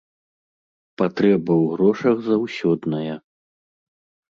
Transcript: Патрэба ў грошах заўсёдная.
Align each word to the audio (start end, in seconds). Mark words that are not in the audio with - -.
Патрэба 1.01 1.43
ў 1.43 1.69
грошах 1.75 2.27
заўсёдная. 2.33 3.13